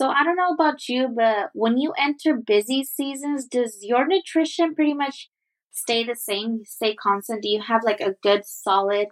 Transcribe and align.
So 0.00 0.08
I 0.08 0.24
don't 0.24 0.36
know 0.36 0.54
about 0.54 0.88
you, 0.88 1.08
but 1.14 1.50
when 1.52 1.76
you 1.76 1.92
enter 1.98 2.34
busy 2.34 2.84
seasons, 2.84 3.44
does 3.44 3.80
your 3.82 4.06
nutrition 4.06 4.74
pretty 4.74 4.94
much 4.94 5.28
stay 5.72 6.04
the 6.04 6.16
same, 6.16 6.62
stay 6.64 6.94
constant? 6.94 7.42
Do 7.42 7.50
you 7.50 7.60
have 7.60 7.82
like 7.84 8.00
a 8.00 8.14
good 8.22 8.46
solid 8.46 9.08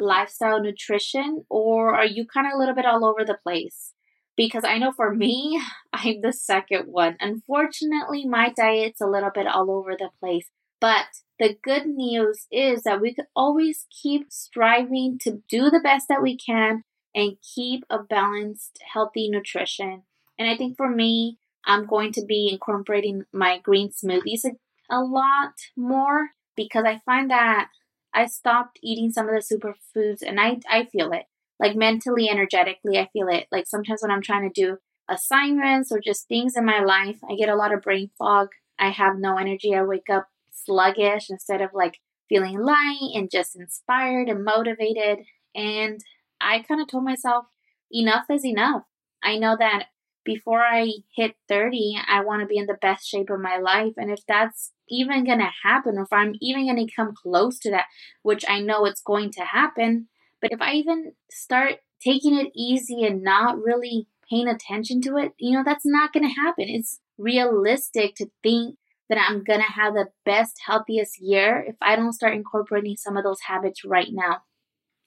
lifestyle 0.00 0.60
nutrition 0.60 1.44
or 1.48 1.94
are 1.94 2.04
you 2.04 2.26
kind 2.26 2.48
of 2.48 2.54
a 2.54 2.58
little 2.58 2.74
bit 2.74 2.86
all 2.86 3.04
over 3.04 3.24
the 3.24 3.38
place? 3.40 3.92
Because 4.36 4.64
I 4.64 4.78
know 4.78 4.90
for 4.90 5.14
me, 5.14 5.62
I'm 5.92 6.22
the 6.22 6.32
second 6.32 6.86
one. 6.88 7.18
Unfortunately, 7.20 8.26
my 8.26 8.52
diet's 8.52 9.00
a 9.00 9.06
little 9.06 9.30
bit 9.32 9.46
all 9.46 9.70
over 9.70 9.94
the 9.96 10.10
place. 10.18 10.48
But 10.80 11.06
the 11.38 11.56
good 11.62 11.86
news 11.86 12.48
is 12.50 12.82
that 12.82 13.00
we 13.00 13.14
could 13.14 13.26
always 13.36 13.86
keep 14.02 14.32
striving 14.32 15.20
to 15.20 15.40
do 15.48 15.70
the 15.70 15.78
best 15.78 16.08
that 16.08 16.20
we 16.20 16.36
can 16.36 16.82
and 17.14 17.36
keep 17.54 17.84
a 17.88 18.00
balanced, 18.00 18.80
healthy 18.92 19.28
nutrition. 19.30 20.02
And 20.38 20.48
I 20.48 20.56
think 20.56 20.76
for 20.76 20.88
me, 20.88 21.38
I'm 21.64 21.86
going 21.86 22.12
to 22.12 22.24
be 22.24 22.50
incorporating 22.52 23.24
my 23.32 23.58
green 23.58 23.90
smoothies 23.90 24.44
a, 24.44 24.52
a 24.94 25.00
lot 25.00 25.54
more 25.76 26.30
because 26.56 26.84
I 26.86 27.00
find 27.04 27.30
that 27.30 27.68
I 28.14 28.26
stopped 28.26 28.78
eating 28.82 29.10
some 29.10 29.28
of 29.28 29.34
the 29.34 29.40
superfoods 29.40 30.22
and 30.26 30.40
I, 30.40 30.60
I 30.68 30.84
feel 30.86 31.12
it. 31.12 31.24
Like 31.58 31.76
mentally, 31.76 32.28
energetically, 32.28 32.98
I 32.98 33.08
feel 33.12 33.28
it. 33.28 33.46
Like 33.52 33.66
sometimes 33.66 34.02
when 34.02 34.10
I'm 34.10 34.22
trying 34.22 34.50
to 34.50 34.60
do 34.60 34.78
assignments 35.08 35.92
or 35.92 36.00
just 36.00 36.26
things 36.28 36.56
in 36.56 36.64
my 36.64 36.80
life, 36.80 37.18
I 37.28 37.36
get 37.36 37.48
a 37.48 37.54
lot 37.54 37.72
of 37.72 37.82
brain 37.82 38.10
fog. 38.18 38.48
I 38.78 38.90
have 38.90 39.18
no 39.18 39.36
energy. 39.36 39.74
I 39.74 39.82
wake 39.84 40.10
up 40.10 40.26
sluggish 40.50 41.30
instead 41.30 41.60
of 41.60 41.70
like 41.72 41.98
feeling 42.28 42.58
light 42.58 43.12
and 43.14 43.30
just 43.30 43.56
inspired 43.56 44.28
and 44.28 44.44
motivated. 44.44 45.20
And 45.54 46.00
I 46.40 46.60
kind 46.60 46.80
of 46.80 46.88
told 46.88 47.04
myself, 47.04 47.46
enough 47.92 48.24
is 48.30 48.44
enough. 48.44 48.82
I 49.22 49.38
know 49.38 49.56
that 49.58 49.86
before 50.24 50.62
I 50.62 50.92
hit 51.14 51.34
30, 51.48 51.96
I 52.08 52.22
want 52.24 52.40
to 52.40 52.46
be 52.46 52.58
in 52.58 52.66
the 52.66 52.78
best 52.80 53.08
shape 53.08 53.30
of 53.30 53.40
my 53.40 53.58
life. 53.58 53.94
And 53.96 54.10
if 54.10 54.24
that's 54.26 54.72
even 54.88 55.24
going 55.24 55.38
to 55.38 55.50
happen, 55.62 55.98
or 55.98 56.02
if 56.02 56.12
I'm 56.12 56.34
even 56.40 56.66
going 56.66 56.86
to 56.86 56.94
come 56.94 57.14
close 57.14 57.58
to 57.60 57.70
that, 57.70 57.86
which 58.22 58.44
I 58.48 58.60
know 58.60 58.84
it's 58.84 59.02
going 59.02 59.30
to 59.32 59.44
happen, 59.44 60.08
but 60.40 60.52
if 60.52 60.60
I 60.60 60.74
even 60.74 61.12
start 61.30 61.76
taking 62.00 62.34
it 62.36 62.52
easy 62.54 63.04
and 63.04 63.22
not 63.22 63.62
really 63.62 64.06
paying 64.28 64.48
attention 64.48 65.00
to 65.02 65.16
it, 65.16 65.32
you 65.38 65.56
know, 65.56 65.62
that's 65.64 65.86
not 65.86 66.12
going 66.12 66.28
to 66.28 66.40
happen. 66.40 66.66
It's 66.68 67.00
realistic 67.18 68.14
to 68.16 68.30
think 68.42 68.76
that 69.08 69.18
I'm 69.18 69.44
going 69.44 69.60
to 69.60 69.72
have 69.72 69.94
the 69.94 70.08
best, 70.24 70.58
healthiest 70.66 71.20
year 71.20 71.64
if 71.66 71.76
I 71.80 71.96
don't 71.96 72.12
start 72.12 72.34
incorporating 72.34 72.96
some 72.96 73.16
of 73.16 73.24
those 73.24 73.40
habits 73.42 73.84
right 73.84 74.08
now. 74.10 74.38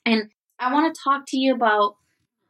And 0.06 0.30
I 0.60 0.72
want 0.74 0.94
to 0.94 1.02
talk 1.02 1.24
to 1.28 1.38
you 1.38 1.54
about 1.54 1.96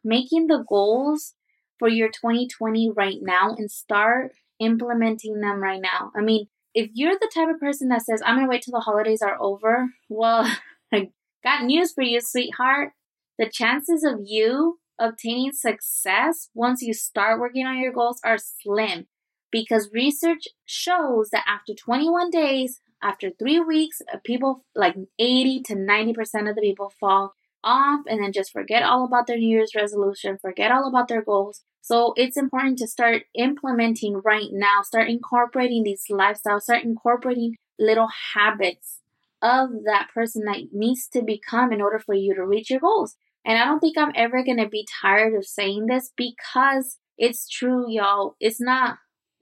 making 0.04 0.48
the 0.48 0.64
goals 0.68 1.34
for 1.80 1.88
your 1.88 2.10
2020 2.10 2.92
right 2.92 3.18
now 3.22 3.56
and 3.58 3.70
start 3.70 4.34
implementing 4.60 5.42
them 5.42 5.62
right 5.62 5.82
now. 5.82 6.12
I 6.16 6.22
mean, 6.22 6.48
if 6.74 6.90
you're 6.94 7.18
the 7.20 7.32
type 7.34 7.48
of 7.54 7.60
person 7.60 7.90
that 7.90 8.04
says, 8.04 8.22
I'm 8.26 8.36
going 8.36 8.48
to 8.48 8.50
wait 8.50 8.62
till 8.64 8.74
the 8.74 8.82
holidays 8.82 9.22
are 9.22 9.42
over, 9.42 9.90
well, 10.10 10.50
I 10.94 11.10
got 11.44 11.64
news 11.64 11.94
for 11.94 12.04
you, 12.04 12.20
sweetheart. 12.22 12.92
The 13.38 13.50
chances 13.50 14.04
of 14.04 14.20
you 14.24 14.80
obtaining 15.00 15.52
success 15.52 16.50
once 16.54 16.82
you 16.82 16.94
start 16.94 17.40
working 17.40 17.66
on 17.66 17.78
your 17.78 17.92
goals 17.92 18.22
are 18.24 18.38
slim 18.38 19.08
because 19.52 19.90
research 19.94 20.48
shows 20.66 21.30
that 21.32 21.46
after 21.48 21.74
21 21.74 22.30
days, 22.30 22.82
after 23.02 23.30
three 23.30 23.60
weeks, 23.60 24.02
uh, 24.14 24.18
people 24.24 24.66
like 24.76 24.96
80 25.20 25.62
to 25.64 25.76
90% 25.76 26.50
of 26.50 26.56
the 26.56 26.62
people 26.62 26.92
fall 27.00 27.34
off 27.66 28.02
and 28.08 28.24
then 28.24 28.32
just 28.32 28.54
forget 28.54 28.84
all 28.84 29.04
about 29.04 29.28
their 29.28 29.38
New 29.38 29.50
Year's 29.50 29.76
resolution, 29.76 30.38
forget 30.38 30.72
all 30.72 30.88
about 30.88 31.10
their 31.10 31.22
goals. 31.22 31.64
So 31.82 32.14
it's 32.16 32.38
important 32.38 32.78
to 32.80 32.88
start 32.88 33.24
implementing 33.36 34.22
right 34.24 34.50
now, 34.52 34.82
start 34.84 35.10
incorporating 35.10 35.84
these 35.84 36.04
lifestyles, 36.10 36.62
start 36.62 36.84
incorporating 36.84 37.58
little 37.78 38.08
habits 38.34 39.02
of 39.42 39.70
that 39.86 40.08
person 40.14 40.44
that 40.46 40.70
needs 40.72 41.08
to 41.10 41.22
become 41.22 41.72
in 41.72 41.82
order 41.82 42.00
for 42.00 42.16
you 42.16 42.34
to 42.36 42.46
reach 42.46 42.70
your 42.70 42.80
goals. 42.80 43.16
And 43.46 43.60
I 43.60 43.66
don't 43.66 43.80
think 43.80 43.98
I'm 43.98 44.12
ever 44.16 44.44
going 44.44 44.58
to 44.58 44.68
be 44.68 44.88
tired 45.02 45.36
of 45.36 45.46
saying 45.46 45.86
this 45.86 46.12
because 46.16 46.98
it's 47.18 47.48
true, 47.48 47.86
y'all. 47.88 48.36
It's 48.40 48.60
not 48.60 48.98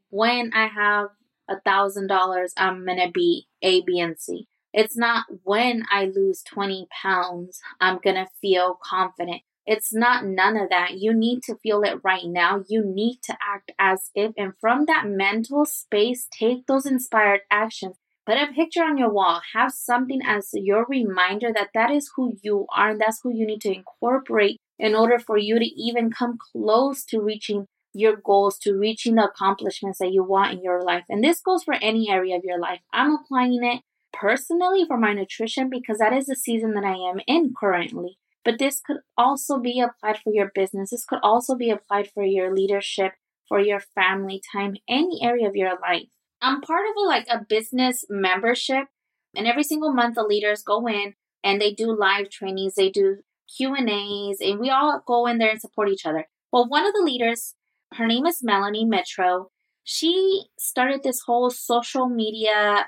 when 0.10 0.52
I 0.54 0.68
have 0.68 1.08
a 1.50 1.60
thousand 1.62 2.08
dollars, 2.08 2.54
I'm 2.58 2.86
going 2.86 3.00
to 3.00 3.12
be 3.12 3.48
A, 3.62 3.82
B, 3.82 4.00
and 4.00 4.20
C. 4.20 4.48
It's 4.74 4.98
not 4.98 5.26
when 5.44 5.86
I 5.92 6.06
lose 6.06 6.42
20 6.44 6.88
pounds, 7.02 7.62
I'm 7.80 8.00
going 8.04 8.16
to 8.16 8.28
feel 8.42 8.80
confident. 8.84 9.42
It's 9.66 9.94
not 9.94 10.26
none 10.26 10.58
of 10.58 10.70
that. 10.70 10.98
You 10.98 11.14
need 11.14 11.42
to 11.44 11.56
feel 11.56 11.84
it 11.84 12.02
right 12.04 12.26
now. 12.26 12.64
You 12.68 12.84
need 12.84 13.20
to 13.24 13.38
act 13.42 13.72
as 13.80 14.10
if, 14.14 14.34
and 14.38 14.54
from 14.60 14.86
that 14.86 15.06
mental 15.08 15.66
space, 15.66 16.28
take 16.32 16.66
those 16.66 16.86
inspired 16.86 17.42
actions. 17.50 17.96
Put 18.26 18.38
a 18.38 18.52
picture 18.54 18.84
on 18.84 18.98
your 18.98 19.12
wall. 19.12 19.42
Have 19.54 19.72
something 19.72 20.22
as 20.26 20.50
your 20.54 20.86
reminder 20.90 21.52
that 21.54 21.70
that 21.74 21.92
is 21.92 22.12
who 22.16 22.38
you 22.42 22.66
are 22.76 22.92
and 22.92 23.02
that's 23.02 23.20
who 23.22 23.34
you 23.34 23.46
need 23.46 23.62
to 23.62 23.74
incorporate 23.74 24.60
in 24.80 24.96
order 24.96 25.20
for 25.20 25.38
you 25.38 25.60
to 25.60 25.66
even 25.66 26.10
come 26.10 26.38
close 26.52 27.04
to 27.06 27.22
reaching 27.22 27.68
your 27.94 28.16
goals, 28.16 28.58
to 28.60 28.74
reaching 28.74 29.16
the 29.16 29.26
accomplishments 29.26 30.00
that 30.00 30.12
you 30.12 30.24
want 30.24 30.54
in 30.54 30.64
your 30.64 30.82
life. 30.82 31.04
And 31.10 31.24
this 31.24 31.42
goes 31.42 31.64
for 31.64 31.76
any 31.76 32.10
area 32.10 32.36
of 32.38 32.44
your 32.44 32.60
life. 32.60 32.80
I'm 32.92 33.16
applying 33.16 33.64
it 33.64 33.82
personally 34.14 34.86
for 34.86 34.98
my 34.98 35.14
nutrition 35.14 35.70
because 35.70 35.98
that 35.98 36.14
is 36.14 36.28
the 36.28 36.36
season 36.36 36.74
that 36.76 36.86
I 36.86 36.96
am 36.96 37.20
in 37.28 37.54
currently. 37.60 38.18
But 38.46 38.60
this 38.60 38.82
could 38.86 38.98
also 39.18 39.60
be 39.60 39.80
applied 39.80 40.20
for 40.20 40.32
your 40.32 40.52
business. 40.54 40.92
This 40.92 41.06
could 41.06 41.20
also 41.24 41.56
be 41.56 41.70
applied 41.70 42.10
for 42.14 42.24
your 42.24 42.54
leadership, 42.54 43.14
for 43.48 43.60
your 43.60 43.80
family 43.80 44.42
time, 44.54 44.76
any 44.90 45.20
area 45.24 45.48
of 45.48 45.56
your 45.56 45.80
life. 45.82 46.10
I'm 46.42 46.62
part 46.62 46.86
of 46.90 46.96
a, 47.02 47.08
like 47.08 47.28
a 47.30 47.46
business 47.48 48.04
membership, 48.10 48.88
and 49.36 49.48
every 49.48 49.64
single 49.64 49.94
month 49.94 50.16
the 50.16 50.24
leaders 50.24 50.62
go 50.62 50.88
in 50.88 51.16
and 51.44 51.60
they 51.60 51.74
do 51.74 51.98
live 51.98 52.30
trainings, 52.30 52.76
they 52.76 52.90
do 52.90 53.18
Q 53.56 53.76
and 53.76 53.90
A's, 53.90 54.40
and 54.42 54.60
we 54.60 54.70
all 54.70 55.02
go 55.06 55.26
in 55.26 55.38
there 55.38 55.50
and 55.52 55.62
support 55.62 55.90
each 55.90 56.06
other. 56.06 56.28
Well, 56.52 56.68
one 56.68 56.86
of 56.86 56.94
the 56.94 57.02
leaders, 57.02 57.56
her 57.94 58.08
name 58.08 58.26
is 58.26 58.44
Melanie 58.44 58.86
Metro. 58.86 59.50
She 59.84 60.44
started 60.58 61.04
this 61.04 61.22
whole 61.26 61.50
social 61.50 62.08
media 62.08 62.88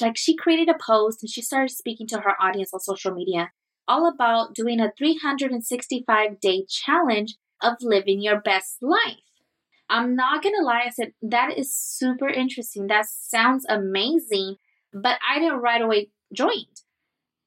like 0.00 0.16
she 0.16 0.36
created 0.36 0.68
a 0.68 0.78
post 0.84 1.22
and 1.22 1.30
she 1.30 1.42
started 1.42 1.70
speaking 1.70 2.06
to 2.08 2.20
her 2.20 2.40
audience 2.40 2.72
on 2.72 2.80
social 2.80 3.12
media 3.12 3.50
all 3.88 4.08
about 4.08 4.54
doing 4.54 4.80
a 4.80 4.92
365 4.96 6.40
day 6.40 6.64
challenge 6.68 7.36
of 7.62 7.74
living 7.80 8.20
your 8.20 8.40
best 8.40 8.78
life. 8.82 9.20
I'm 9.88 10.16
not 10.16 10.42
gonna 10.42 10.62
lie, 10.62 10.84
I 10.86 10.90
said 10.90 11.12
that 11.22 11.56
is 11.56 11.74
super 11.74 12.28
interesting. 12.28 12.88
That 12.88 13.06
sounds 13.08 13.64
amazing, 13.68 14.56
but 14.92 15.18
I 15.28 15.38
didn't 15.38 15.60
right 15.60 15.80
away 15.80 16.10
join. 16.34 16.64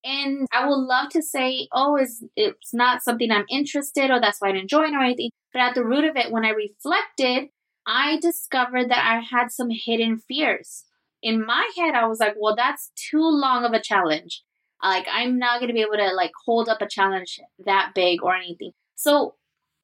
And 0.06 0.48
I 0.54 0.66
would 0.66 0.78
love 0.78 1.10
to 1.10 1.22
say, 1.22 1.68
oh, 1.74 1.98
it's 1.98 2.74
not 2.74 3.04
something 3.04 3.32
I'm 3.32 3.46
interested 3.50 4.10
or 4.10 4.22
that's 4.22 4.40
why 4.40 4.50
I 4.50 4.52
didn't 4.54 4.70
join 4.70 4.96
or 4.96 5.04
anything. 5.04 5.32
But 5.52 5.62
at 5.62 5.76
the 5.76 5.84
root 5.84 6.06
of 6.06 6.16
it, 6.16 6.32
when 6.32 6.46
I 6.46 6.52
reflected, 6.52 7.50
I 7.86 8.18
discovered 8.22 8.90
that 8.90 9.06
I 9.06 9.20
had 9.20 9.52
some 9.52 9.70
hidden 9.70 10.18
fears 10.18 10.86
in 11.22 11.46
my 11.46 11.70
head, 11.78 11.96
I 11.96 12.08
was 12.08 12.20
like, 12.20 12.36
well, 12.38 12.56
that's 12.56 12.92
too 12.96 13.22
long 13.22 13.66
of 13.66 13.74
a 13.74 13.82
challenge. 13.82 14.44
Like, 14.82 15.08
I'm 15.12 15.38
not 15.38 15.60
going 15.60 15.68
to 15.68 15.74
be 15.74 15.82
able 15.82 15.98
to 15.98 16.14
like 16.16 16.32
hold 16.46 16.70
up 16.70 16.82
a 16.82 16.88
challenge 16.88 17.40
that 17.66 17.92
big 17.94 18.24
or 18.24 18.36
anything. 18.36 18.72
So 18.96 19.36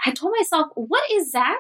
I 0.05 0.11
told 0.11 0.33
myself, 0.37 0.67
what 0.75 1.03
is 1.11 1.31
that? 1.33 1.59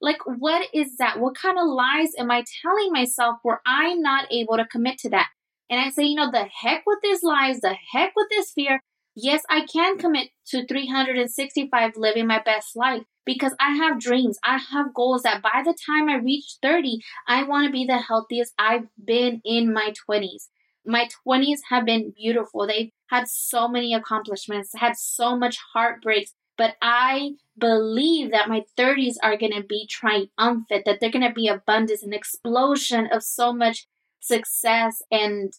Like, 0.00 0.18
what 0.26 0.68
is 0.74 0.96
that? 0.96 1.20
What 1.20 1.36
kind 1.36 1.58
of 1.58 1.66
lies 1.66 2.12
am 2.18 2.30
I 2.30 2.44
telling 2.62 2.92
myself 2.92 3.36
where 3.42 3.60
I'm 3.66 4.02
not 4.02 4.26
able 4.32 4.56
to 4.56 4.66
commit 4.66 4.98
to 4.98 5.10
that? 5.10 5.28
And 5.70 5.80
I 5.80 5.90
say, 5.90 6.04
you 6.04 6.16
know, 6.16 6.30
the 6.30 6.44
heck 6.44 6.82
with 6.86 6.98
these 7.02 7.22
lies, 7.22 7.60
the 7.60 7.76
heck 7.92 8.12
with 8.16 8.28
this 8.30 8.50
fear. 8.50 8.80
Yes, 9.14 9.42
I 9.48 9.64
can 9.66 9.98
commit 9.98 10.30
to 10.48 10.66
365 10.66 11.92
living 11.96 12.26
my 12.26 12.42
best 12.42 12.74
life 12.74 13.02
because 13.24 13.54
I 13.60 13.76
have 13.76 14.00
dreams. 14.00 14.38
I 14.44 14.58
have 14.58 14.94
goals 14.94 15.22
that 15.22 15.42
by 15.42 15.62
the 15.64 15.76
time 15.86 16.08
I 16.08 16.16
reach 16.16 16.56
30, 16.62 16.98
I 17.28 17.44
want 17.44 17.66
to 17.66 17.72
be 17.72 17.84
the 17.84 17.98
healthiest 17.98 18.52
I've 18.58 18.86
been 19.02 19.40
in 19.44 19.72
my 19.72 19.92
20s. 20.08 20.48
My 20.84 21.08
20s 21.26 21.60
have 21.70 21.84
been 21.84 22.12
beautiful. 22.16 22.66
They've 22.66 22.90
had 23.08 23.28
so 23.28 23.68
many 23.68 23.94
accomplishments, 23.94 24.70
had 24.74 24.96
so 24.96 25.36
much 25.36 25.58
heartbreaks, 25.72 26.34
but 26.58 26.74
I 26.82 27.32
believe 27.56 28.32
that 28.32 28.48
my 28.48 28.62
30s 28.78 29.14
are 29.22 29.36
going 29.36 29.52
to 29.52 29.62
be 29.62 29.86
triumphant, 29.88 30.66
that 30.84 30.98
they're 31.00 31.10
going 31.10 31.26
to 31.26 31.32
be 31.32 31.48
abundance, 31.48 32.02
an 32.02 32.12
explosion 32.12 33.08
of 33.12 33.22
so 33.22 33.52
much 33.52 33.86
success 34.20 35.02
and 35.10 35.52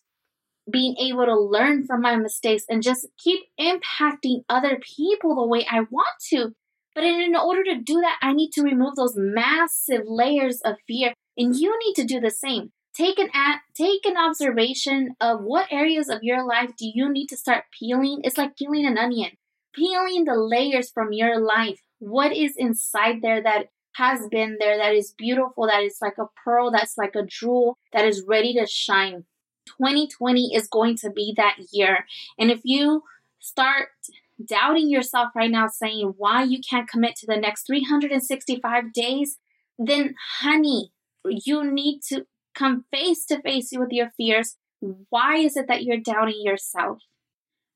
being 0.72 0.96
able 0.98 1.26
to 1.26 1.38
learn 1.38 1.86
from 1.86 2.02
my 2.02 2.16
mistakes 2.16 2.64
and 2.70 2.82
just 2.82 3.08
keep 3.18 3.42
impacting 3.60 4.44
other 4.50 4.80
people 4.82 5.36
the 5.36 5.48
way 5.48 5.66
I 5.70 5.82
want 5.90 6.08
to. 6.30 6.54
But 6.96 7.04
in 7.04 7.36
order 7.36 7.64
to 7.64 7.82
do 7.82 8.02
that, 8.02 8.20
I 8.22 8.34
need 8.34 8.52
to 8.52 8.64
remove 8.64 8.96
those 8.96 9.16
massive 9.16 10.04
layers 10.06 10.62
of 10.62 10.76
fear. 10.88 11.14
And 11.38 11.56
you 11.56 11.78
need 11.86 11.96
to 11.96 12.06
do 12.06 12.20
the 12.20 12.30
same. 12.30 12.72
Take 12.94 13.18
an 13.18 13.30
at, 13.34 13.62
take 13.74 14.06
an 14.06 14.18
observation 14.18 15.16
of 15.20 15.42
what 15.42 15.72
areas 15.72 16.10
of 16.10 16.22
your 16.22 16.46
life 16.46 16.72
do 16.78 16.90
you 16.94 17.12
need 17.12 17.28
to 17.28 17.38
start 17.38 17.66
peeling. 17.78 18.22
It's 18.24 18.38
like 18.38 18.56
peeling 18.56 18.86
an 18.86 19.00
onion, 19.00 19.32
peeling 19.74 20.26
the 20.26 20.36
layers 20.36 20.92
from 20.92 21.12
your 21.12 21.40
life. 21.40 21.82
What 21.98 22.36
is 22.36 22.54
inside 22.56 23.24
there 23.24 23.42
that 23.42 23.70
has 23.96 24.28
been 24.28 24.58
there 24.60 24.78
that 24.78 24.94
is 24.94 25.14
beautiful, 25.18 25.68
that 25.68 25.82
is 25.84 25.98
like 26.02 26.18
a 26.20 26.30
pearl, 26.44 26.72
that's 26.72 26.98
like 26.98 27.16
a 27.16 27.26
jewel, 27.26 27.78
that 27.94 28.06
is 28.06 28.24
ready 28.28 28.54
to 28.54 28.68
shine. 28.68 29.26
2020 29.66 30.54
is 30.54 30.68
going 30.68 30.98
to 30.98 31.10
be 31.10 31.34
that 31.38 31.56
year. 31.72 32.06
And 32.38 32.52
if 32.52 32.62
you 32.64 33.04
start 33.40 33.90
doubting 34.44 34.90
yourself 34.90 35.30
right 35.36 35.52
now, 35.52 35.68
saying 35.68 36.14
why 36.18 36.44
you 36.44 36.60
can't 36.68 36.90
commit 36.90 37.16
to 37.18 37.28
the 37.28 37.40
next 37.40 37.66
365 37.68 38.94
days, 38.94 39.38
then, 39.78 40.16
honey, 40.40 40.92
you 41.26 41.64
need 41.64 42.02
to 42.10 42.26
come 42.56 42.86
face 42.92 43.26
to 43.26 43.42
face 43.42 43.70
with 43.74 43.90
your 43.92 44.12
fears. 44.18 44.58
Why 45.10 45.38
is 45.38 45.56
it 45.56 45.68
that 45.68 45.84
you're 45.84 45.98
doubting 45.98 46.42
yourself? 46.42 47.00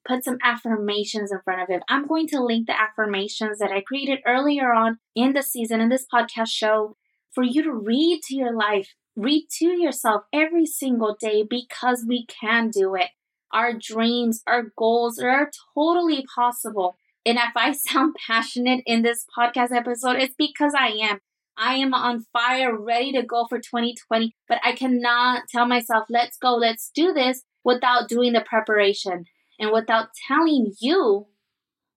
Put 0.07 0.24
some 0.24 0.38
affirmations 0.44 1.31
in 1.31 1.39
front 1.44 1.62
of 1.62 1.69
it. 1.69 1.83
I'm 1.89 2.07
going 2.07 2.27
to 2.30 2.44
link 2.44 2.68
the 2.68 2.80
affirmations 2.80 3.59
that 3.59 3.71
I 3.71 3.81
created 3.81 4.19
earlier 4.25 4.74
on 4.74 5.00
in 5.15 5.33
the 5.33 5.44
season 5.44 5.81
in 5.81 5.89
this 5.89 6.06
podcast 6.12 6.50
show 6.50 6.95
for 7.33 7.44
you 7.44 7.62
to 7.63 7.74
read 7.74 8.21
to 8.24 8.36
your 8.36 8.56
life, 8.56 8.94
read 9.15 9.48
to 9.59 9.65
yourself 9.65 10.24
every 10.33 10.65
single 10.65 11.18
day 11.19 11.44
because 11.48 12.06
we 12.07 12.25
can 12.25 12.69
do 12.69 12.95
it. 12.95 13.09
Our 13.51 13.73
dreams, 13.73 14.44
our 14.47 14.71
goals 14.77 15.19
are 15.19 15.49
totally 15.75 16.25
possible. 16.35 16.97
And 17.25 17.38
if 17.38 17.55
I 17.55 17.71
sound 17.73 18.15
passionate 18.25 18.83
in 18.85 19.01
this 19.01 19.25
podcast 19.38 19.71
episode, 19.75 20.17
it's 20.17 20.35
because 20.38 20.73
I 20.77 20.88
am. 20.89 21.19
I 21.57 21.75
am 21.75 21.94
on 21.94 22.25
fire, 22.31 22.77
ready 22.77 23.11
to 23.13 23.23
go 23.23 23.47
for 23.49 23.57
2020, 23.59 24.35
but 24.47 24.59
I 24.63 24.73
cannot 24.73 25.44
tell 25.49 25.65
myself, 25.65 26.05
let's 26.09 26.38
go, 26.38 26.55
let's 26.55 26.91
do 26.94 27.13
this 27.13 27.44
without 27.63 28.07
doing 28.07 28.33
the 28.33 28.41
preparation 28.41 29.25
and 29.59 29.71
without 29.71 30.09
telling 30.27 30.73
you 30.79 31.27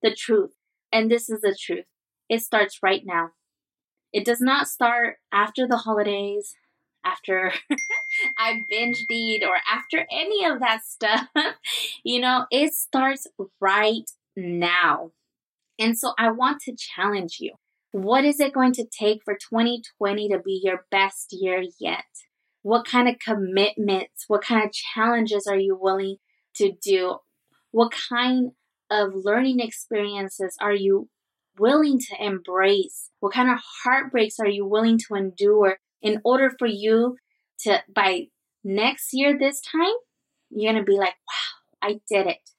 the 0.01 0.15
truth. 0.15 0.51
And 0.91 1.11
this 1.11 1.29
is 1.29 1.41
the 1.41 1.55
truth. 1.59 1.85
It 2.27 2.41
starts 2.41 2.79
right 2.81 3.03
now. 3.05 3.31
It 4.11 4.25
does 4.25 4.41
not 4.41 4.67
start 4.67 5.17
after 5.31 5.67
the 5.67 5.77
holidays, 5.77 6.55
after 7.05 7.53
I 8.37 8.63
binge 8.69 9.05
eat, 9.09 9.43
or 9.43 9.57
after 9.71 10.05
any 10.11 10.45
of 10.45 10.59
that 10.59 10.83
stuff. 10.85 11.27
you 12.03 12.19
know, 12.19 12.45
it 12.51 12.73
starts 12.73 13.27
right 13.59 14.09
now. 14.35 15.11
And 15.79 15.97
so 15.97 16.13
I 16.17 16.31
want 16.31 16.61
to 16.61 16.75
challenge 16.77 17.37
you. 17.39 17.53
What 17.91 18.23
is 18.23 18.39
it 18.39 18.53
going 18.53 18.73
to 18.73 18.85
take 18.85 19.21
for 19.25 19.33
2020 19.33 20.29
to 20.29 20.39
be 20.39 20.61
your 20.63 20.85
best 20.91 21.33
year 21.33 21.63
yet? 21.79 22.05
What 22.61 22.85
kind 22.85 23.09
of 23.09 23.15
commitments, 23.19 24.25
what 24.27 24.43
kind 24.43 24.63
of 24.63 24.71
challenges 24.71 25.47
are 25.47 25.57
you 25.57 25.77
willing 25.79 26.17
to 26.55 26.71
do? 26.81 27.17
What 27.71 27.91
kind 28.09 28.51
of 28.89 29.13
learning 29.13 29.59
experiences 29.59 30.55
are 30.61 30.73
you 30.73 31.09
willing 31.57 31.99
to 31.99 32.23
embrace? 32.23 33.09
What 33.19 33.33
kind 33.33 33.49
of 33.49 33.59
heartbreaks 33.83 34.39
are 34.39 34.47
you 34.47 34.65
willing 34.65 34.99
to 35.07 35.15
endure 35.15 35.77
in 36.01 36.21
order 36.23 36.51
for 36.57 36.67
you 36.67 37.17
to, 37.63 37.83
by 37.93 38.27
next 38.63 39.09
year, 39.13 39.37
this 39.37 39.61
time, 39.61 39.93
you're 40.49 40.73
going 40.73 40.83
to 40.83 40.89
be 40.89 40.97
like, 40.97 41.15
wow, 41.27 41.89
I 41.89 41.99
did 42.09 42.27
it. 42.27 42.49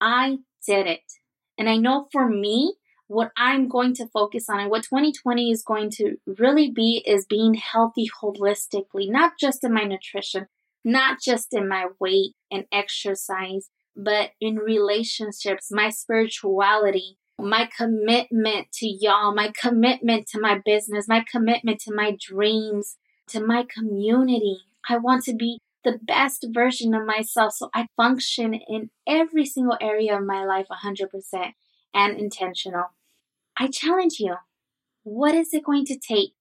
I 0.00 0.38
did 0.66 0.86
it. 0.86 1.12
And 1.58 1.68
I 1.68 1.76
know 1.76 2.08
for 2.12 2.28
me, 2.28 2.74
what 3.12 3.30
I'm 3.36 3.68
going 3.68 3.94
to 3.94 4.08
focus 4.08 4.48
on 4.48 4.58
and 4.58 4.70
what 4.70 4.84
2020 4.84 5.50
is 5.50 5.62
going 5.62 5.90
to 5.90 6.16
really 6.26 6.70
be 6.70 7.02
is 7.06 7.26
being 7.26 7.54
healthy 7.54 8.08
holistically, 8.22 9.10
not 9.10 9.32
just 9.38 9.62
in 9.62 9.74
my 9.74 9.84
nutrition, 9.84 10.46
not 10.82 11.20
just 11.20 11.48
in 11.52 11.68
my 11.68 11.86
weight 12.00 12.32
and 12.50 12.64
exercise, 12.72 13.68
but 13.94 14.30
in 14.40 14.56
relationships, 14.56 15.68
my 15.70 15.90
spirituality, 15.90 17.18
my 17.38 17.68
commitment 17.76 18.68
to 18.72 18.86
y'all, 18.86 19.34
my 19.34 19.52
commitment 19.60 20.26
to 20.28 20.40
my 20.40 20.58
business, 20.64 21.06
my 21.06 21.24
commitment 21.30 21.80
to 21.80 21.94
my 21.94 22.16
dreams, 22.18 22.96
to 23.32 23.44
my 23.44 23.64
community. 23.68 24.58
I 24.88 24.98
want 24.98 25.24
to 25.24 25.34
be 25.34 25.58
the 25.84 25.98
best 26.02 26.46
version 26.50 26.94
of 26.94 27.06
myself 27.06 27.54
so 27.54 27.70
I 27.74 27.86
function 27.96 28.54
in 28.54 28.90
every 29.06 29.44
single 29.44 29.76
area 29.80 30.16
of 30.16 30.24
my 30.24 30.44
life 30.44 30.66
100% 30.70 31.52
and 31.94 32.18
intentional. 32.18 32.84
I 33.58 33.68
challenge 33.68 34.18
you. 34.18 34.36
What 35.02 35.34
is 35.34 35.52
it 35.52 35.64
going 35.64 35.84
to 35.86 35.98
take? 35.98 36.34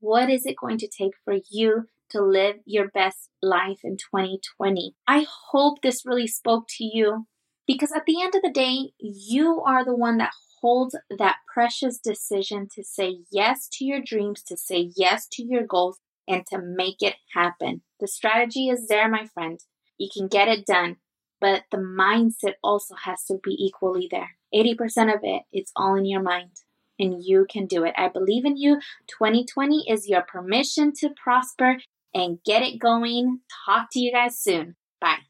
What 0.00 0.28
is 0.28 0.44
it 0.44 0.56
going 0.60 0.78
to 0.78 0.88
take 0.88 1.12
for 1.24 1.36
you 1.50 1.84
to 2.10 2.22
live 2.22 2.56
your 2.66 2.88
best 2.88 3.30
life 3.40 3.78
in 3.84 3.96
2020? 3.96 4.94
I 5.06 5.26
hope 5.50 5.80
this 5.82 6.04
really 6.04 6.26
spoke 6.26 6.66
to 6.76 6.84
you 6.84 7.26
because 7.66 7.92
at 7.92 8.04
the 8.06 8.20
end 8.20 8.34
of 8.34 8.42
the 8.42 8.50
day, 8.50 8.90
you 8.98 9.62
are 9.62 9.84
the 9.84 9.96
one 9.96 10.18
that 10.18 10.32
holds 10.60 10.96
that 11.18 11.36
precious 11.52 11.98
decision 11.98 12.68
to 12.74 12.82
say 12.82 13.18
yes 13.30 13.68
to 13.72 13.84
your 13.84 14.00
dreams, 14.04 14.42
to 14.42 14.56
say 14.56 14.90
yes 14.96 15.26
to 15.32 15.42
your 15.42 15.64
goals, 15.66 15.98
and 16.28 16.44
to 16.46 16.58
make 16.58 17.02
it 17.02 17.16
happen. 17.34 17.82
The 18.00 18.08
strategy 18.08 18.68
is 18.68 18.88
there, 18.88 19.08
my 19.08 19.26
friend. 19.26 19.58
You 19.98 20.08
can 20.14 20.28
get 20.28 20.48
it 20.48 20.66
done, 20.66 20.96
but 21.40 21.64
the 21.70 21.78
mindset 21.78 22.54
also 22.62 22.94
has 23.04 23.24
to 23.26 23.38
be 23.42 23.56
equally 23.58 24.08
there. 24.10 24.36
80% 24.54 25.14
of 25.14 25.20
it, 25.22 25.42
it's 25.52 25.72
all 25.76 25.94
in 25.94 26.04
your 26.04 26.22
mind. 26.22 26.50
And 26.98 27.24
you 27.24 27.46
can 27.50 27.66
do 27.66 27.84
it. 27.84 27.94
I 27.98 28.08
believe 28.08 28.44
in 28.44 28.56
you. 28.56 28.76
2020 29.08 29.84
is 29.88 30.08
your 30.08 30.22
permission 30.22 30.92
to 31.00 31.10
prosper 31.10 31.78
and 32.14 32.38
get 32.44 32.62
it 32.62 32.78
going. 32.78 33.40
Talk 33.66 33.88
to 33.92 34.00
you 34.00 34.12
guys 34.12 34.38
soon. 34.38 34.76
Bye. 35.00 35.24